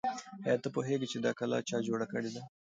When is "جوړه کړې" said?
1.87-2.29